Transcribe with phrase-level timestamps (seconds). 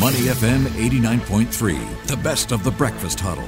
[0.00, 3.46] Money FM 89.3, the best of the breakfast huddle.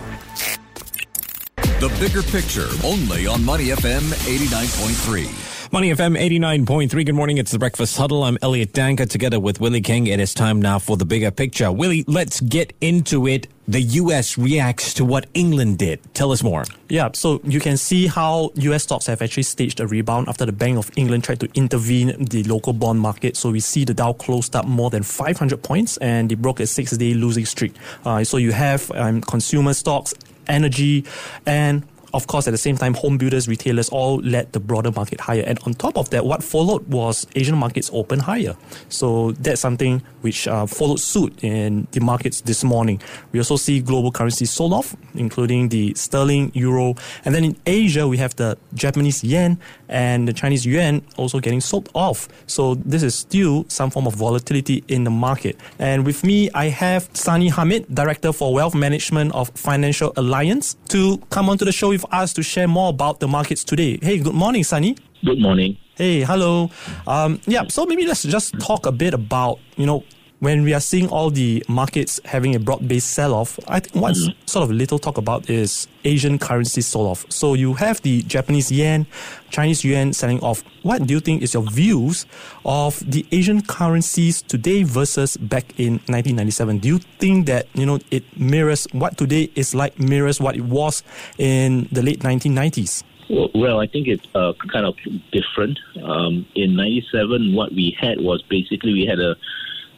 [1.57, 5.44] The bigger picture, only on Money FM 89.3.
[5.75, 7.05] Money FM 89.3.
[7.05, 7.37] Good morning.
[7.39, 8.23] It's the Breakfast Huddle.
[8.23, 10.07] I'm Elliot Danker together with Willie Keng.
[10.07, 11.73] It is time now for the bigger picture.
[11.73, 13.49] Willie, let's get into it.
[13.67, 14.39] The U.S.
[14.39, 15.99] reacts to what England did.
[16.15, 16.63] Tell us more.
[16.89, 18.85] Yeah, so you can see how U.S.
[18.85, 22.45] stocks have actually staged a rebound after the Bank of England tried to intervene the
[22.45, 23.37] local bond market.
[23.37, 26.69] So we see the Dow closed up more than 500 points and they broke a
[26.69, 27.75] six-day losing streak.
[28.05, 30.15] Uh, so you have um, consumer stocks,
[30.47, 31.05] energy,
[31.47, 31.85] and
[32.15, 35.43] of course, at the same time, home builders, retailers all led the broader market higher.
[35.47, 38.57] And on top of that, what followed was Asian markets open higher.
[38.89, 43.03] So that's something which uh, followed suit in the markets this morning.
[43.33, 46.95] We also see global currencies sold off, including the sterling, euro.
[47.25, 51.61] And then in Asia, we have the Japanese yen and the Chinese yuan also getting
[51.61, 52.29] sold off.
[52.47, 55.59] So this is still some form of volatility in the market.
[55.79, 61.19] And with me, I have Sani Hamid, Director for Wealth Management of Financial Alliance, to
[61.31, 63.99] come onto the show with us to share more about the markets today.
[64.03, 64.97] Hey, good morning, Sani.
[65.25, 65.77] Good morning.
[65.97, 66.71] Hey, hello.
[67.07, 70.05] Um, yeah, so maybe let's just talk a bit about, you know,
[70.41, 74.47] when we are seeing all the markets having a broad-based sell-off, I think what's mm-hmm.
[74.47, 77.25] sort of little talk about is Asian currency sell-off.
[77.31, 79.07] So you have the Japanese yen,
[79.51, 80.63] Chinese yuan selling off.
[80.83, 82.27] What do you think is your views
[82.65, 86.79] of the Asian currencies today versus back in 1997?
[86.79, 90.65] Do you think that you know it mirrors what today is like mirrors what it
[90.65, 91.03] was
[91.39, 93.03] in the late 1990s?
[93.31, 94.97] Well, I think it's uh, kind of
[95.33, 95.79] different.
[96.03, 99.35] Um, in '97, what we had was basically we had a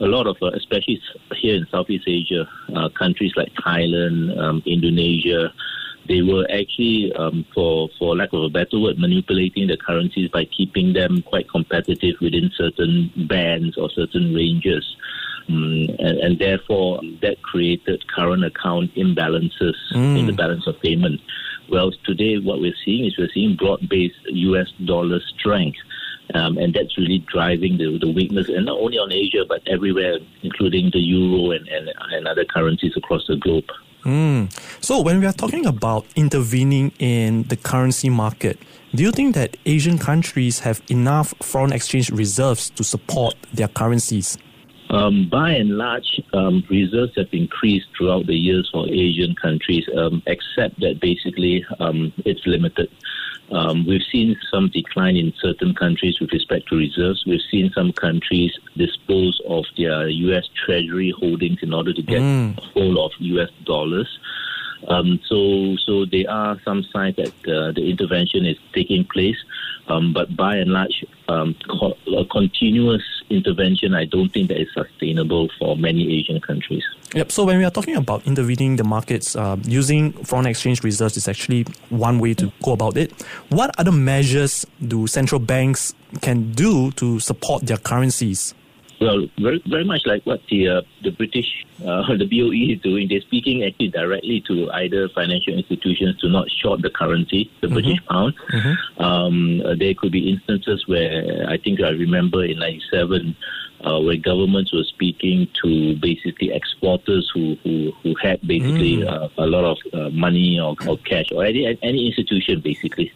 [0.00, 1.00] a lot of, uh, especially
[1.36, 5.52] here in Southeast Asia, uh, countries like Thailand, um, Indonesia,
[6.08, 10.44] they were actually, um, for for lack of a better word, manipulating the currencies by
[10.44, 14.97] keeping them quite competitive within certain bands or certain ranges.
[15.48, 20.19] Um, and, and, therefore, that created current account imbalances mm.
[20.19, 21.20] in the balance of payment.
[21.69, 25.78] Well, today, what we're seeing is we're seeing broad based US dollar strength.
[26.35, 30.19] Um, and that's really driving the, the weakness, and not only on Asia, but everywhere,
[30.42, 33.64] including the euro and, and, and other currencies across the globe.
[34.05, 34.53] Mm.
[34.85, 38.59] So, when we are talking about intervening in the currency market,
[38.95, 44.39] do you think that Asian countries have enough foreign exchange reserves to support their currencies?
[44.91, 50.23] Um, by and large, um, reserves have increased throughout the years for Asian countries, um,
[50.27, 52.89] except that basically um, it's limited.
[53.51, 57.24] Um, we've seen some decline in certain countries with respect to reserves.
[57.27, 60.48] We've seen some countries dispose of their U.S.
[60.64, 62.58] Treasury holdings in order to get mm.
[62.74, 63.51] hold of U.S.
[63.64, 64.18] dollars.
[64.89, 69.37] Um, so, so there are some signs that uh, the intervention is taking place,
[69.89, 74.69] um, but by and large, um, co- a continuous intervention, I don't think that is
[74.73, 76.85] sustainable for many Asian countries.
[77.14, 77.33] Yep.
[77.33, 81.29] So when we are talking about intervening the markets, uh, using foreign exchange reserves is
[81.29, 83.13] actually one way to go about it.
[83.48, 88.55] What other measures do central banks can do to support their currencies?
[89.01, 93.08] Well, very, very much like what the uh, the British uh, the BOE is doing.
[93.08, 97.74] They're speaking actually directly to either financial institutions to not short the currency, the mm-hmm.
[97.74, 98.34] British pound.
[98.52, 99.02] Mm-hmm.
[99.02, 103.36] Um, uh, there could be instances where I think I remember in '97.
[103.84, 109.07] Uh, where governments were speaking to basically exporters who who, who had basically mm.
[109.07, 113.13] uh, a lot of uh, money or, or, cash or any any institution basically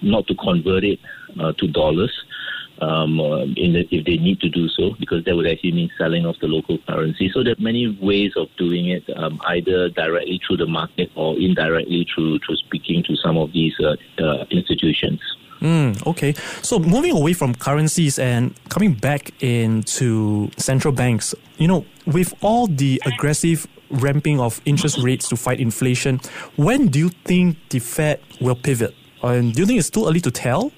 [0.00, 0.98] not to convert it
[1.38, 2.24] uh, to dollars
[2.80, 6.36] um, the, if they need to do so, because that would actually mean selling off
[6.40, 7.30] the local currency.
[7.32, 11.36] So there are many ways of doing it, um, either directly through the market or
[11.38, 15.20] indirectly through through speaking to some of these uh, uh, institutions.
[15.60, 16.34] Mm, okay.
[16.62, 22.68] So moving away from currencies and coming back into central banks, you know, with all
[22.68, 26.20] the aggressive ramping of interest rates to fight inflation,
[26.56, 28.94] when do you think the Fed will pivot?
[29.22, 30.70] And do you think it's too early to tell?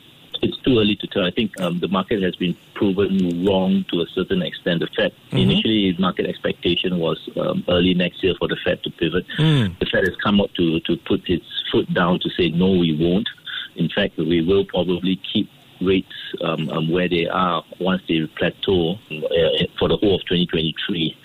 [0.71, 1.25] Too early to tell.
[1.25, 4.81] I think um, the market has been proven wrong to a certain extent.
[4.81, 5.37] The Fed mm-hmm.
[5.37, 9.27] initially market expectation was um, early next year for the Fed to pivot.
[9.39, 9.79] Mm.
[9.79, 12.97] The Fed has come up to to put its foot down to say no, we
[12.99, 13.29] won't.
[13.77, 15.49] In fact, we will probably keep
[15.81, 16.13] rates
[16.43, 21.17] um, um where they are once they plateau uh, for the whole of 2023.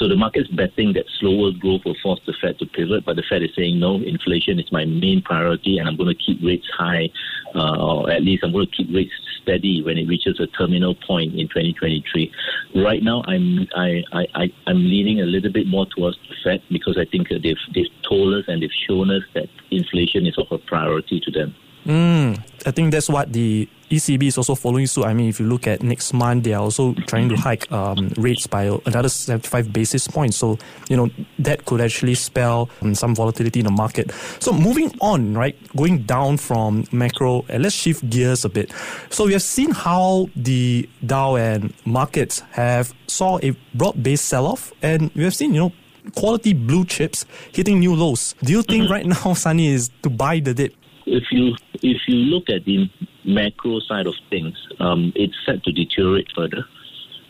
[0.00, 3.22] So the market's betting that slower growth will force the Fed to pivot, but the
[3.28, 6.68] Fed is saying no, inflation is my main priority, and I'm going to keep rates
[6.72, 7.10] high,
[7.54, 9.12] uh, or at least I'm going to keep rates
[9.42, 12.32] steady when it reaches a terminal point in 2023.
[12.76, 16.62] Right now, I'm I, I, I I'm leaning a little bit more towards the Fed
[16.70, 20.46] because I think they've they've told us and they've shown us that inflation is of
[20.50, 21.54] a priority to them.
[21.84, 25.04] Mm, I think that's what the ECB is also following suit.
[25.04, 28.12] I mean, if you look at next month, they are also trying to hike um,
[28.16, 30.36] rates by another 75 basis points.
[30.36, 31.10] So, you know,
[31.40, 34.12] that could actually spell um, some volatility in the market.
[34.38, 38.72] So, moving on, right, going down from macro, and let's shift gears a bit.
[39.10, 45.10] So, we have seen how the Dow and markets have saw a broad-based sell-off, and
[45.16, 45.72] we have seen, you know,
[46.14, 48.34] quality blue chips hitting new lows.
[48.44, 50.74] Do you think right now, Sani, is to buy the dip?
[51.10, 52.88] If you if you look at the
[53.24, 56.64] macro side of things, um, it's set to deteriorate further.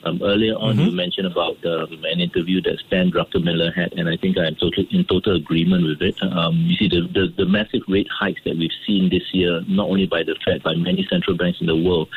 [0.02, 0.86] Um, earlier on, mm-hmm.
[0.86, 4.84] you mentioned about um, an interview that Stan Druckenmiller had, and I think I'm total,
[4.90, 6.16] in total agreement with it.
[6.22, 9.90] Um, you see, the, the, the, massive rate hikes that we've seen this year, not
[9.90, 12.08] only by the Fed, but many central banks in the world,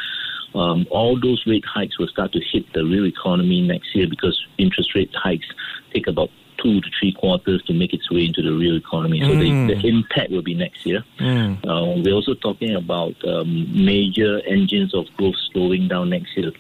[0.56, 4.40] um, all those rate hikes will start to hit the real economy next year because
[4.58, 5.48] interest rate hikes
[5.94, 6.30] take about
[6.64, 9.20] two to three quarters to make its way into the real economy.
[9.20, 9.68] So mm.
[9.68, 11.04] the, the, impact will be next year.
[11.20, 11.58] Mm.
[11.68, 16.52] Uh, we're also talking about um, major engines of growth slowing down next year.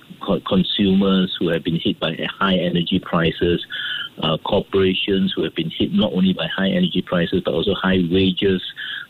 [0.48, 3.66] Consumers who have been hit by high energy prices,
[4.22, 8.00] uh, corporations who have been hit not only by high energy prices but also high
[8.12, 8.62] wages,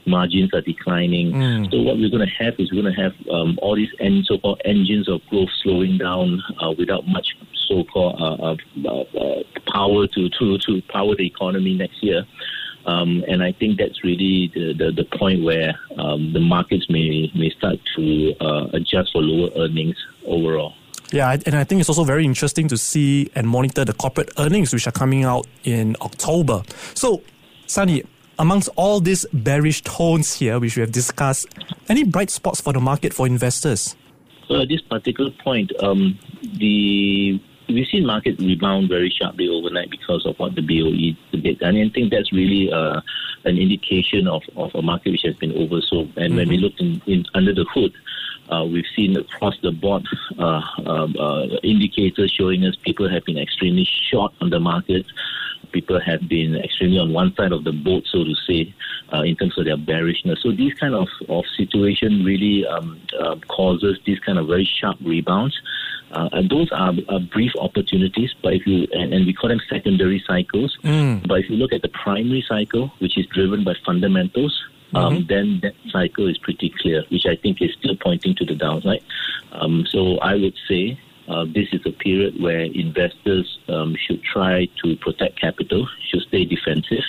[0.05, 1.31] margins are declining.
[1.31, 1.71] Mm.
[1.71, 4.23] So what we're going to have is we're going to have um, all these en-
[4.23, 7.35] so-called engines of growth slowing down uh, without much
[7.67, 8.55] so-called uh,
[8.87, 12.25] uh, uh, power to, to, to power the economy next year.
[12.85, 17.31] Um, and I think that's really the, the, the point where um, the markets may,
[17.33, 19.95] may start to uh, adjust for lower earnings
[20.25, 20.73] overall.
[21.13, 24.73] Yeah, and I think it's also very interesting to see and monitor the corporate earnings
[24.73, 26.63] which are coming out in October.
[26.95, 27.21] So,
[27.67, 28.03] Sani,
[28.39, 31.47] amongst all these bearish tones here, which we have discussed,
[31.87, 33.95] any bright spots for the market for investors?
[34.47, 37.39] So at this particular point, um, the
[37.69, 41.61] we've seen market rebound very sharply overnight because of what the BOE did.
[41.61, 43.01] And I think that's really uh,
[43.45, 46.17] an indication of, of a market which has been oversold.
[46.17, 46.35] And mm-hmm.
[46.37, 46.63] when we mm-hmm.
[46.63, 47.93] look in, in, under the hood,
[48.49, 50.05] uh, we've seen across the board
[50.37, 55.05] uh, um, uh, indicators showing us people have been extremely short on the market
[55.73, 58.73] people have been extremely on one side of the boat, so to say,
[59.11, 60.39] uh, in terms of their bearishness.
[60.41, 64.97] So these kind of, of situation really um, uh, causes these kind of very sharp
[65.03, 65.59] rebounds.
[66.11, 69.59] Uh, and those are, are, brief opportunities, but if you and, and, we call them
[69.67, 70.77] secondary cycles.
[70.83, 71.27] Mm.
[71.27, 74.53] But if you look at the primary cycle, which is driven by fundamentals,
[74.95, 75.27] um, mm-hmm.
[75.27, 79.03] then that cycle is pretty clear, which I think is still pointing to the downside.
[79.51, 84.67] Um, so I would say uh, this is a period where investors um, should try
[84.83, 87.03] to protect capital, should stay defensive,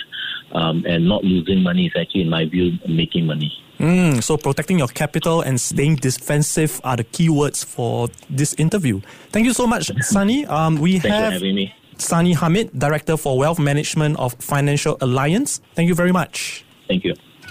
[0.53, 3.51] um, and not losing money is actually, in my view, making money.
[3.79, 9.01] Mm, so protecting your capital and staying defensive are the keywords for this interview.
[9.31, 10.45] Thank you so much, Sani.
[10.45, 11.73] Um, we Thanks have for having me.
[11.97, 15.61] Sani Hamid, Director for Wealth Management of Financial Alliance.
[15.75, 16.65] Thank you very much.
[16.87, 17.15] Thank you.